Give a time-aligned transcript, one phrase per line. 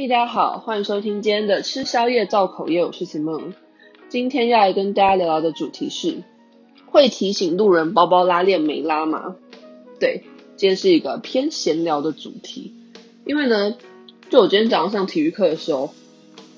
[0.00, 3.52] 嘿，大家好，欢迎收听今天的吃宵夜造口业，我是 Simone。
[4.08, 6.22] 今天要来跟大家聊聊的主题是：
[6.86, 9.36] 会提醒路人包包拉链没拉吗？
[10.00, 10.24] 对，
[10.56, 12.72] 今天是一个偏闲聊的主题。
[13.26, 13.76] 因为呢，
[14.30, 15.90] 就我今天早上上体育课的时候，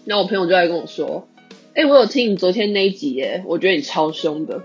[0.04, 1.27] 那我朋友就来跟我说
[1.74, 4.62] ：“哎，我有听你昨天那一集耶，我觉得你超凶的。”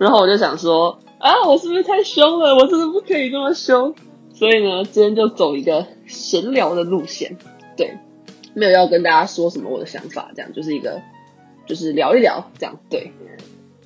[0.00, 2.56] 然后我就想说：“啊，我是不是太凶了？
[2.56, 3.94] 我是不是不可以这么凶？”
[4.34, 7.38] 所以呢，今天就走一个闲聊的路线。
[7.76, 7.96] 对，
[8.58, 11.00] 没有要跟大家说什么我的想法，这样就是一个，
[11.66, 12.78] 就是聊一聊这样。
[12.90, 13.12] 对，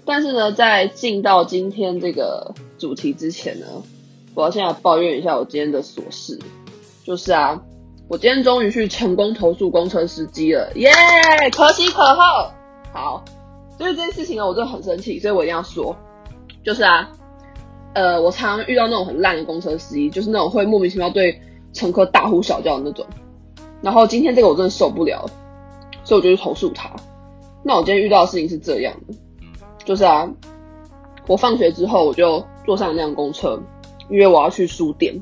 [0.04, 3.66] 但是呢，在进到今天这个主题之前呢，
[4.34, 6.38] 我要先来抱怨一下我今天的琐事，
[7.04, 7.62] 就是啊，
[8.08, 10.90] 我今天终于去成功投诉公车司机了，耶，
[11.54, 12.50] 可喜可贺。
[12.92, 13.24] 好，
[13.78, 15.96] 所以这件事情呢，我真的很生气，所以我一定要说，
[16.64, 17.10] 就是啊，
[17.94, 21.40] 呃，我常常遇到那种很烂的公车司机，就是那种会莫名其妙对
[21.72, 23.06] 乘客大呼小叫的那种。
[23.82, 25.26] 然后今天这个我真的受不了，
[26.04, 26.90] 所以我就去投诉他。
[27.62, 29.14] 那我今天遇到的事情是这样的，
[29.84, 30.28] 就是啊，
[31.26, 33.60] 我放学之后我就坐上那辆公车，
[34.08, 35.20] 因为我要去书店。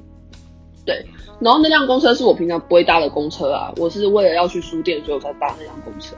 [0.84, 1.04] 对，
[1.38, 6.16] 然后那辆公车是我平常不会搭的公车啊，我是为了要去书店，所以我才搭那辆公车。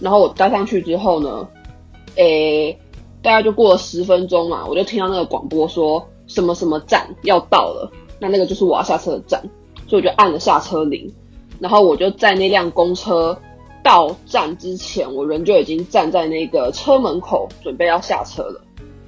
[0.00, 1.48] 然后我搭上去之后呢，
[2.14, 2.78] 诶，
[3.20, 7.90] 大概就过了十分钟嘛，我就听到那个广播说什么什么站要到了，
[8.20, 9.42] 那那个就是我要下车的站，
[9.88, 11.12] 所以我就按了下车铃。
[11.60, 13.38] 然后我就在那辆公车
[13.82, 18.60] 到站之前，我人就已经站在那个车门口，准备要下车了。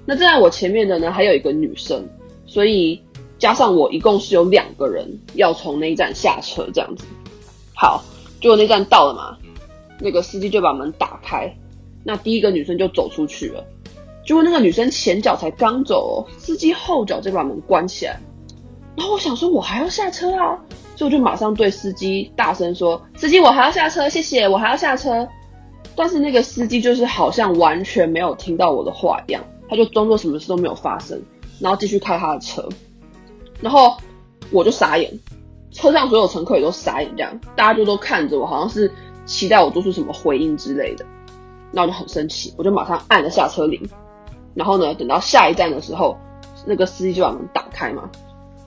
[0.07, 2.09] 那站在我前面的呢，还有一个女生，
[2.47, 3.01] 所以
[3.39, 7.05] 加上我一共是有两个人要从那一站下车，这样子。
[7.75, 8.03] 好，
[8.41, 9.37] 结果那站到了嘛，
[10.01, 11.55] 那个司机就把门打开，
[12.03, 13.65] 那第一个女生就走出去了。
[14.27, 18.21] 结果那个女生前脚才刚走，司机后脚就把门关起来。
[18.97, 20.59] 然后我想说，我还要下车啊。
[21.01, 25.27] 所以我就马上对司机大声说：“司机，我还要下车，谢谢，我还要下车。”
[25.97, 31.19] 但是那个司机就是好像完全没有听到我的话一样，他就装作什么事都没有发生，
[31.59, 32.69] 然后继续开他的车。
[33.63, 33.97] 然后
[34.51, 35.11] 我就傻眼，
[35.71, 38.93] 车上所有乘客也都傻眼，这样大家就都看着我，好像是
[39.25, 41.07] 期待我做出什么回应之类的。
[41.73, 43.81] 那我就很生气，我就马上按了下车铃。
[44.53, 46.15] 然后呢，等到下一站的时候，
[46.67, 48.03] 那个司机就把门打开嘛，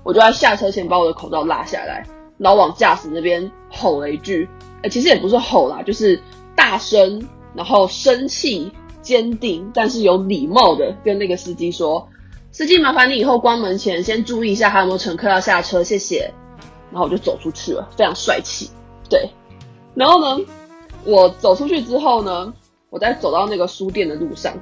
[0.02, 2.04] 我就在下车前把我的口罩拉下来。
[2.44, 4.50] 然后往驾驶那边吼了一句，
[4.82, 6.22] 哎，其实也不是吼啦，就是
[6.54, 8.70] 大声，然后生气、
[9.02, 12.06] 坚定，但是有礼貌的跟那个司机说
[12.52, 16.30] ：“司机，麻烦你以后关门前先注意一下还有没有乘客要下车，谢谢。”
[16.92, 18.70] 然后我就走出去了，非常帅气。
[19.10, 19.30] 对，
[19.96, 20.44] 然后呢，
[21.06, 22.54] 我走出去之后呢，
[22.90, 24.54] 我在走到那个书店的路上，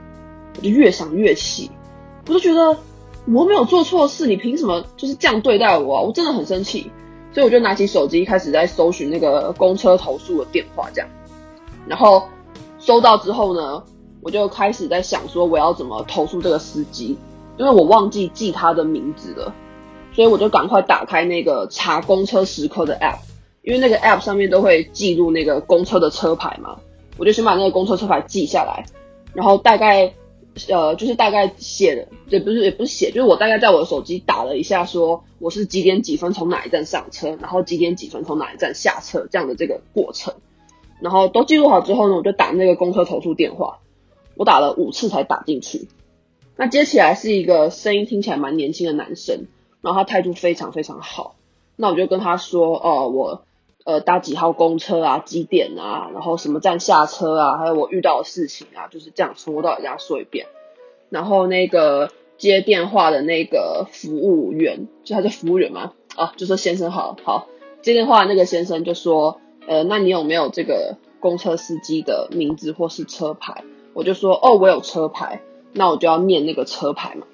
[0.56, 1.72] 我就越想越气，
[2.28, 2.78] 我就觉得
[3.28, 6.02] 我没有做错事，你凭什么就是这样对待我啊？
[6.03, 6.91] 我真的很生气。
[7.34, 11.09] 所以我就拿起手机开始在搜寻那个公车投诉的电话，这样，
[11.88, 12.24] 然后
[12.80, 13.84] 收到之后呢，
[14.22, 17.18] 我就开始在想说我要怎么投诉这个司机，
[17.58, 19.53] 因为我忘记记他的名字了，
[20.14, 23.20] 所以我就赶快打开那个查公车时刻的 app，
[23.64, 26.78] 因为那个 app 上面都会记录那个公车的车牌嘛，
[27.18, 28.86] 我就先把那个公车车牌记下来，
[29.34, 30.14] 然后大概。
[30.67, 40.34] 呃，就是大概写的，也不是也不是写，就是我大概在我的手机打了一下，说我是几点几分从哪一站上车，然后几点几分从哪一站下车这样的这个过程，
[41.00, 43.79] 然后都记录好之后呢，我就打那个公车投诉电话，
[44.35, 45.88] 我打了五次才打进去，
[46.57, 49.47] 那接起来是一个声音听起来蛮年轻的男生，
[49.81, 51.35] 然后他态度非常非常好，
[51.75, 53.44] 那我就跟他说，呃，我。
[53.84, 55.19] 呃，搭几号公车啊？
[55.19, 56.12] 几点啊？
[56.14, 57.58] 然后什么站下车啊？
[57.58, 60.46] 还有我遇到的事情啊，就是这样从头到尾跟他说一遍。
[61.09, 65.94] 然后那个接电话的那个服务员，就他叫服务员吗？
[66.16, 67.47] 啊，就说先生好，好，
[67.81, 73.64] 接电话的那个先生就说，呃，那你有没有这个公车司机的名字或是车牌？
[73.94, 75.41] 我就说，哦，我有车牌，
[75.73, 77.26] 那我就要念那个车牌嘛。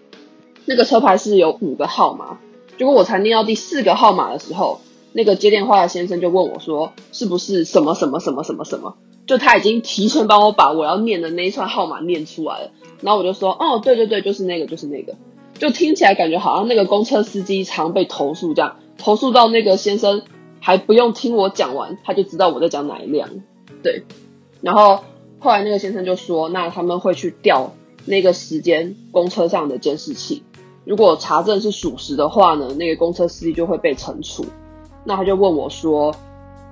[0.66, 2.40] 那个车牌是有五个号码，
[2.78, 4.80] 结果我才念到第四个号码的时候。
[5.18, 12.70] 那个接电话的先生就问我说：“是不是什么什么什么什么什么？”就他已经提前帮我把我要念的那一串号码念出来了。
[13.02, 15.16] 然后我就说：“哦，对对对，就是那个，就是那个。”
[15.58, 20.22] 就听起来感觉好像那个公车司机常被投诉这样，投诉到那个先生
[20.60, 23.28] 还不用听我讲完，他就知道我在讲哪一辆。
[23.82, 24.04] 对。
[24.62, 25.00] 然后
[25.40, 27.74] 后来那个先生就说：“那他们会去调
[28.06, 30.44] 那个时间公车上的监视器，
[30.86, 34.46] 如果查证是属实的话呢，那个公车司机就会被惩处。”
[35.08, 36.14] 那他就问我说：“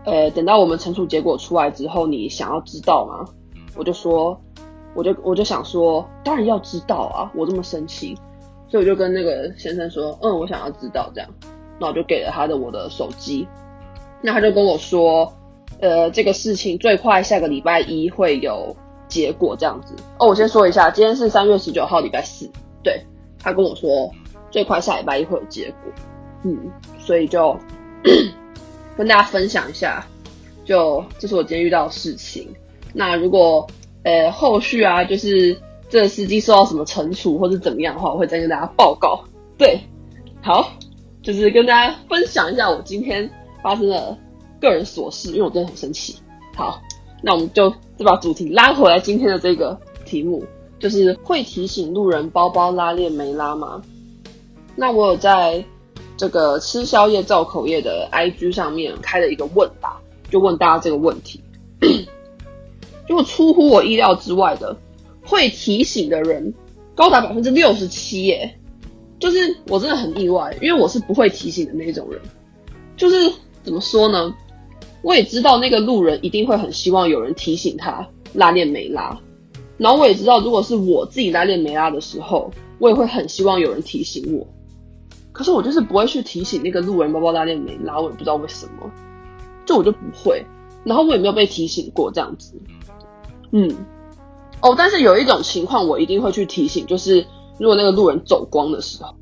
[0.04, 3.24] 呃，等到我们惩处结果出来之后，你想要知道吗？”
[3.78, 4.38] 我就说
[4.94, 7.32] ：“我就我就想说，当然要知道啊！
[7.34, 8.14] 我这么生气，
[8.68, 11.30] 所以我就跟那个先生说：‘嗯，我想要知道。’这样，
[11.80, 13.48] 那我就给了他的我的手机。
[14.22, 15.32] 那他就跟我说
[15.80, 18.76] ：‘呃，这个事情最快下个礼拜一会有
[19.08, 19.96] 结果这样子。
[20.20, 22.50] 哦，我先说一下，今天是三月十九号，礼拜四。
[22.84, 23.02] 对，
[23.40, 24.12] 他跟我说
[24.52, 25.94] 最快下礼拜一会有结果。
[26.44, 27.58] 嗯，所以就
[28.98, 30.06] 跟大家分享一下，
[30.64, 32.48] 就这是我今天遇到的事情。
[32.94, 33.68] 那如果
[34.04, 35.58] 呃后续啊，就是
[35.90, 39.24] 这个司机受到什么惩处或者怎么样的话，我会再跟大家报告。
[39.58, 39.80] 对，
[40.42, 40.72] 好，
[41.22, 43.30] 就是跟大家分享一下我今天
[43.62, 44.18] 发生的
[44.62, 46.16] 个人琐事，因为我真的很生气。
[46.56, 46.82] 好，
[47.22, 50.44] 那我们就再把主题拉回来，今天的这个题目
[50.80, 53.82] 就是会提醒路人包包拉链没拉吗？
[54.76, 55.64] 那我有在
[56.18, 59.98] 这个吃宵夜造口业的 IG 上面开了一个问答，
[60.30, 61.42] 就问大家这个问题。
[63.08, 64.76] 结果出乎我意料之外的，
[65.24, 66.54] 会提醒的人
[66.96, 68.58] 高达百分之六十七耶！
[69.20, 72.20] 就是我真的很意外，因为我是不会提醒的那种人。
[72.98, 73.32] 就是
[73.64, 74.34] 怎么说呢？
[75.02, 79.16] 我也知道那个路人一定会很希望有人提醒他拉链没拉，
[79.78, 84.48] 然后我也知道如果是我自己拉链没拉的时候，我也会很希望有人提醒我。
[85.36, 88.90] 可是我就是不会去提醒那个路人包包拉链没拉，我也不知道为什么，
[89.66, 90.42] 就我就不会。
[90.86, 92.54] 然后我也没有被提醒过这样子。
[93.52, 93.70] 嗯，
[94.62, 97.26] 哦，但是有一种情况我一定会去提醒，就是
[97.60, 99.14] 如果那个路人走光的时候，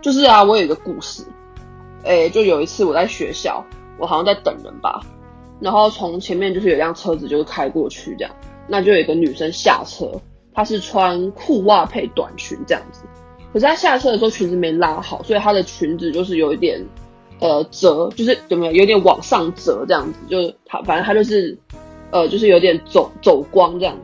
[0.00, 1.22] 就是啊，我有一个故事，
[2.04, 3.62] 诶，就有一次我在学校，
[3.98, 5.00] 我好像在等人吧，
[5.60, 8.32] 然后从前面就是有辆车子就是开过去这样，
[8.66, 10.10] 那就有一个女生下车，
[10.54, 13.02] 她是穿裤袜配短裙这样子，
[13.52, 16.80] 可是她下车的时候裙子没拉好，所以她的裙子就是有一点
[17.40, 21.58] 呃折，就是有没有有点往上折这样子，就是她反正她就是。
[22.14, 23.96] 呃，就是有点走走光这样，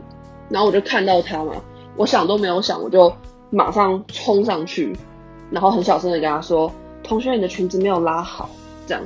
[0.49, 1.53] 然后我就看到他嘛，
[1.95, 3.13] 我想都没有想，我就
[3.51, 4.97] 马上冲上去，
[5.51, 6.73] 然后很小声的跟他说
[7.05, 8.49] ：“同学，你的裙子没有拉好。”
[8.87, 9.03] 这样，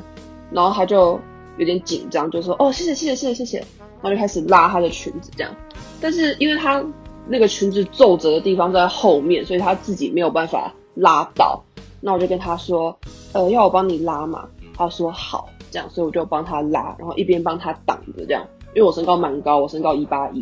[0.52, 1.20] 然后他就
[1.58, 3.58] 有点紧张，就说：“哦，谢谢，谢谢，谢谢，谢谢。”
[4.02, 5.54] 然后就开始拉他的裙子这样，
[6.00, 6.82] 但是因为他
[7.28, 11.64] 那个裙子皱褶的地方在后面，所以他自己没有办法拉到。
[12.02, 12.98] 那我就跟他说
[13.34, 18.46] ：“呃，要我帮你拉嘛？”他说：“好。”这样，所以我就帮他拉，然后一边帮他挡着这样。
[18.76, 20.40] 因为我身高蛮高，我身高一八一，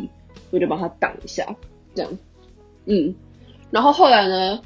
[0.50, 1.46] 所以就帮他挡一下，
[1.94, 2.18] 这样，
[2.86, 3.14] 嗯，
[3.70, 4.60] 然后后来呢，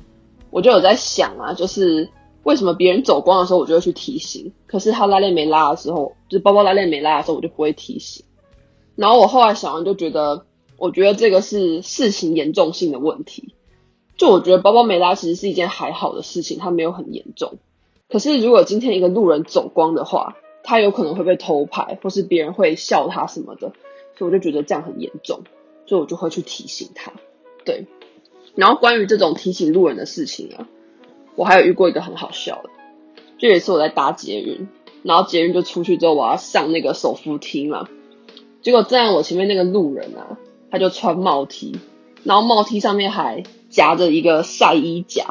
[0.51, 2.09] 我就有在想啊，就是
[2.45, 8.25] 为什么别人走光的时候我就会去提醒，可是他拉链没拉的时候，就是包包拉链没拉的时候，我就不会提醒。
[8.95, 10.46] 然后我后来想完就觉得，
[10.79, 13.55] 我觉得这个是事情严重性的问题。
[14.17, 17.59] 就我觉得包包没拉其实是一件还好的事情，它没有很严重。
[18.09, 23.73] 可是如果今天一个路人走光的话，他有可能会被偷拍，或是别人会笑他什么的，
[24.17, 25.43] 所以我就觉得这样很严重，
[25.87, 27.13] 所以我就会去提醒他。
[27.65, 27.87] 对，
[28.55, 30.69] 然后关于这种提醒路人的事情啊，
[31.35, 32.71] 我还有遇过一个很好笑的，
[33.39, 34.67] 就有一次我在搭捷运，
[35.03, 37.89] 然后捷运就出去之后，我要上那个手扶梯嘛，
[38.63, 40.39] 结果站在我前面那个路人啊，
[40.71, 41.79] 他就穿帽 T，
[42.25, 45.25] 然后帽 T 上面还夹着一个晒衣夹。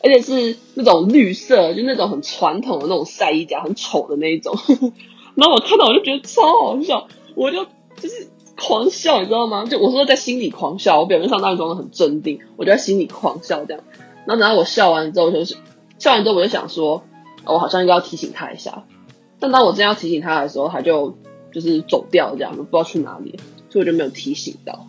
[0.00, 4.56] 而且是那种绿色，就那种很传统的那种晒衣夹，很丑的那一种。
[5.34, 7.64] 然后我看到我就觉得超好笑，我就
[7.96, 9.64] 就是狂笑，你知道吗？
[9.64, 13.82] 就我说在心里狂笑，我表面上当然装的很镇定，我就在心里狂笑这样。
[14.24, 15.56] 然后等到我笑完之后，就是
[15.98, 17.02] 笑完之后我就想说，
[17.44, 18.84] 我好像应该要提醒他一下。
[19.40, 21.18] 但当我真要提醒他的时候，他就
[21.52, 23.36] 就是走掉这样，不知道去哪里，
[23.68, 24.87] 所以我就没有提醒到。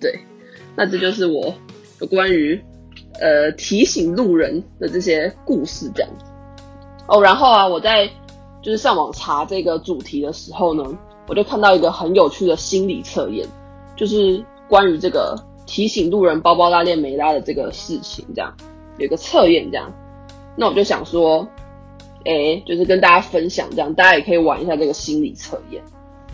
[0.00, 0.18] 对，
[0.76, 1.54] 那这就是我
[2.00, 2.60] 有关于。
[3.20, 6.24] 呃，提醒路人的这些故事这样子
[7.06, 8.08] 哦，然后啊，我在
[8.62, 10.82] 就是上网查这个主题的时候呢，
[11.26, 13.46] 我就看到一个很有趣的心理测验，
[13.94, 18.54] 就是关于这个提醒路人包包拉链没拉的这个事情，这样
[18.96, 19.92] 有一个测验这样，
[20.56, 21.46] 那我就想说，
[22.24, 25.82] 诶，就是跟大家分享这样，大家也可以玩一下这个心理测验。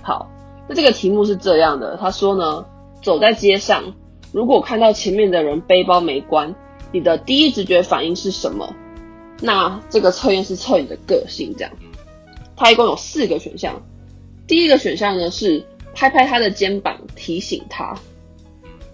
[0.02, 0.30] 好，
[0.68, 2.64] 那这个题目是这样的，他说呢，
[3.06, 3.94] 走在街上，
[4.32, 6.52] 如果看到前面的人背包没关。
[6.90, 8.74] 你的第一直觉反应是什么？
[9.40, 11.70] 那这个测验是测你的个性，这样。
[12.56, 13.80] 它一共有四个选项。
[14.48, 17.94] 第一个选项呢是拍拍他的肩膀提醒他。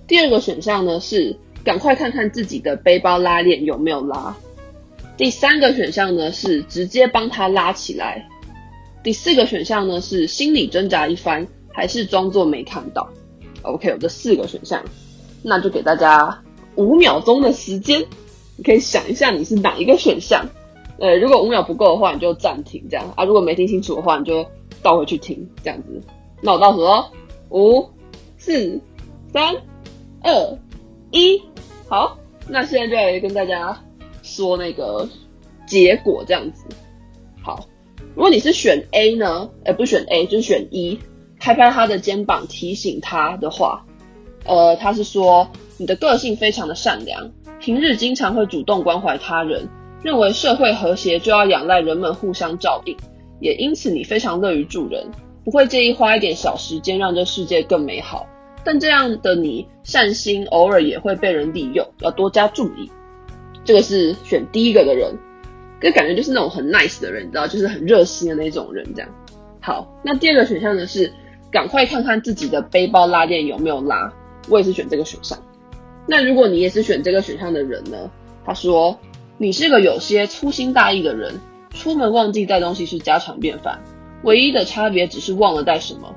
[0.06, 4.36] 第二个选项呢是赶快看看自己的背包拉链有没有拉。
[5.16, 8.28] 第三个选项呢是直接帮他拉起来。
[9.02, 13.08] 第四个选项呢是心里挣扎一番，还是装作没看到
[13.62, 14.82] ？OK，有这四个选项，
[15.42, 16.42] 那就给大家。
[16.74, 18.02] 五秒钟的时间，
[18.56, 20.48] 你可以想一下你是哪一个选项。
[20.98, 23.24] 呃，如果五秒不够的话，你就暂停这样啊。
[23.24, 24.42] 如果没听清楚的话，你就
[24.82, 26.00] 倒回去听这样子。
[26.40, 27.10] 那我倒数哦，
[27.50, 27.90] 五、
[28.38, 28.80] 四、
[29.32, 29.54] 三、
[30.22, 30.58] 二、
[31.10, 31.42] 一，
[31.88, 32.16] 好。
[32.48, 33.78] 那现在就来跟大家
[34.22, 35.06] 说那个
[35.66, 36.64] 结果这样子。
[37.42, 37.66] 好，
[38.14, 39.50] 如果你是选 A 呢？
[39.64, 40.98] 呃，不是选 A，就是选一。
[41.42, 43.84] 拍拍他的肩膀，提醒他的话，
[44.44, 49.68] 呃，他是说你的个性非常的善良，平日经常会主动关怀他人，
[50.04, 52.96] 认为社会和谐就要仰赖人们互相照应，
[53.40, 55.04] 也因此你非常乐于助人，
[55.44, 58.24] 不会介意花一点小时间让这世界更美好。
[58.62, 62.88] 但这样的你善心偶尔也会被人利用，要多加注意。
[63.64, 65.12] 这个是选第一个的人，
[65.80, 68.86] 这感觉就是那种很 nice 的人，你知道，就是很热心的那种人。
[68.94, 69.10] 这样
[69.60, 71.12] 好，那第二个选项呢是
[71.52, 74.12] 赶快看看自己的背包拉链有没有拉。
[74.48, 75.38] 我也是选这个选项。
[76.06, 78.10] 那如果你也是选这个选项的人呢？
[78.44, 78.98] 他说
[79.38, 81.38] 你是个有些粗心大意的人，
[81.70, 83.80] 出门忘记带东西是家常便饭，
[84.24, 86.12] 唯一的差别只是忘了带什么。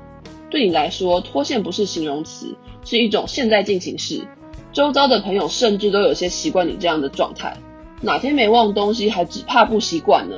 [0.50, 4.26] 对你来说，脱线不是形容词，是一种现在进行式。
[4.72, 7.56] 周遭的朋友甚至都有些习惯你这样的状态。
[8.00, 10.36] 哪天没忘东西，还只怕不习惯呢？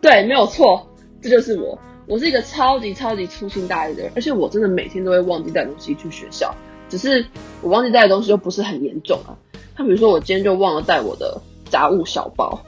[0.00, 0.88] 对，没有错，
[1.22, 1.78] 这就是我。
[2.08, 6.54] 我是一个超级超级粗心大意的人，而且我真的每天都会忘记带东西去学校。
[6.88, 7.26] 只是
[7.60, 9.36] 我忘记带的东西又不是很严重啊。
[9.76, 12.64] 他比如说，我今天就忘了带我的杂物小包，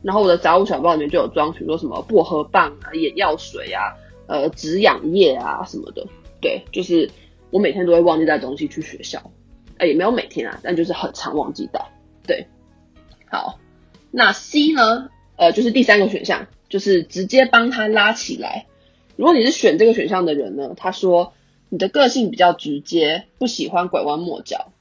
[0.00, 3.82] 然后我的杂物小包里面就有装，比如说什么薄荷棒啊、眼药水啊、
[4.28, 6.06] 呃止痒液啊什么的。
[6.40, 7.10] 对，就是
[7.50, 9.20] 我每天都会忘记带东西去学校，
[9.78, 11.84] 哎，也没有每天啊，但就是很常忘记带。
[12.24, 12.46] 对，
[13.28, 13.58] 好，
[14.12, 15.08] 那 C 呢？
[15.36, 18.66] 呃，就是第三个选项，就是直接帮他拉起来。
[19.16, 21.32] 如果你是选这个选项的人呢，他说
[21.68, 24.72] 你的个性比较直接，不喜欢拐弯抹角，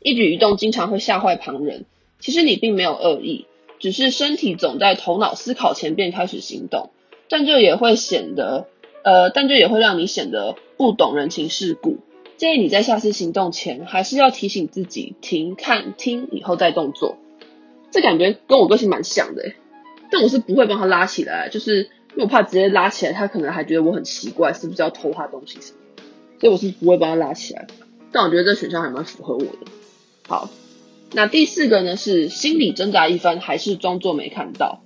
[0.00, 1.84] 一举一动经常会吓坏旁人。
[2.20, 3.46] 其实你并没有恶意，
[3.78, 6.90] 只是身体总在头脑思考前便开始行动，
[7.28, 8.66] 但这也会显得。
[9.04, 11.98] 呃，但这也会让你显得不懂人情世故。
[12.36, 17.16] 建议你在下次行动前，还是要提醒自己停、看、听，以后再动作。
[17.90, 19.52] 这感觉跟我个性蛮像的，
[20.10, 25.78] 但我是不会帮他拉起来，就是因为我怕直接拉起来，他可能还觉得我很奇怪，是不是要偷他东西什么？
[26.40, 27.68] 所以我是不会帮他拉起来。
[28.10, 29.70] 但我觉得这选项还蛮符合我的。
[30.26, 30.50] 好，
[31.12, 34.80] 那第四个呢，是心里挣扎一番，还是装作没看到？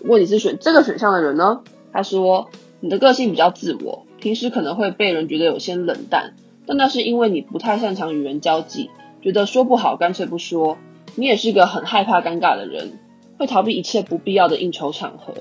[0.00, 1.60] 如果你是选这个选项的人呢，
[1.92, 2.48] 他说。
[2.84, 6.34] 你的个性比较自我，平时可能会被人觉得有些冷淡，
[6.66, 8.90] 但那是因为你不太擅长与人交际，
[9.22, 10.78] 觉得说不好干脆不说。
[11.14, 12.98] 你也是个很害怕尴尬的人，
[13.38, 15.32] 会逃避一切不必要的应酬场合，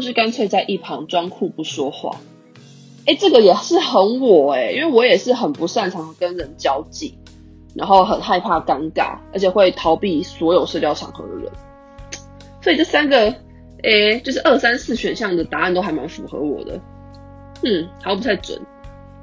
[0.00, 2.16] 或是干脆在一旁装酷不说话。
[3.04, 7.18] 哎，这个也是很我哎，因为我也是很不擅长跟人交际，
[7.74, 11.52] 然后很害怕尴尬，而且会逃避所有社交场合的人。
[12.62, 13.34] 所以这三个。
[13.82, 16.78] 哎、就是二三四选项的答案都还蛮符合我的，
[17.64, 18.60] 嗯，好不太准。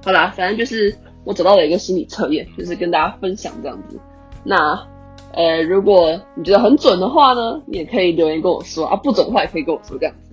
[0.04, 0.92] 好啦，反正就是
[1.26, 4.00] 我找到了一个心理测验，就是跟大家分享这样子。
[4.44, 4.84] 那，
[5.32, 10.27] 呃、如果你觉得很准的话呢，你也可以留言跟我说啊；不准的话也可以跟我说这样子。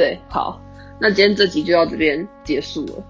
[0.00, 0.58] 对，好，
[0.98, 3.04] 那今天这集就到这边结束了。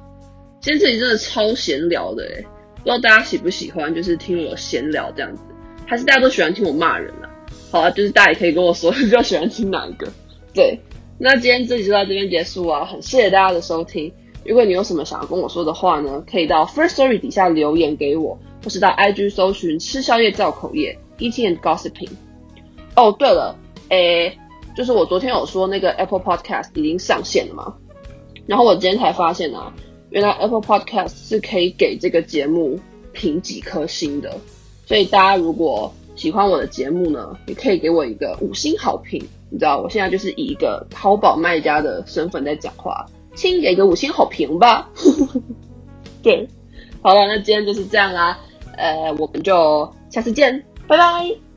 [0.61, 2.45] 今天这集真的超闲聊的诶、
[2.79, 5.43] 不知道大家喜不喜欢，就是听我闲聊这样子，
[5.87, 7.31] 还是大家都喜欢听我骂人啊？
[7.71, 10.09] 好啊，就是大家也可以跟我说，比较喜欢听哪一个。
[10.53, 10.77] 对，
[11.17, 12.85] 那今天这集就到这边结束啊！
[12.85, 14.13] 很谢谢大家的收听。
[14.45, 22.11] 如果你有什么想要跟我说的话呢，可以到 First Story 底下留言给我，或是到 IG 搜寻吃宵夜造口业 Eating and Gossiping。
[22.97, 23.57] 哦，对了，
[23.91, 24.37] 诶，
[24.77, 27.75] 就是我昨天有说那个 Apple Podcast 已经上线了嘛，
[28.47, 29.73] 然后我今天才发现啊，
[30.11, 32.79] 原来 Apple Podcast 是可以给这个节目
[33.13, 34.37] 评几颗星的，
[34.87, 39.23] 所以大家如果喜欢我的节目呢，也可以给我一个五星好评。
[39.53, 44.89] 你知道，我现在就是以一个淘宝卖家的身份在讲话，请给个五星好评吧。
[46.23, 46.49] 对，
[47.03, 48.39] 好了，那今天就是这样啦，
[48.77, 51.50] 呃，我们就下次见，拜拜。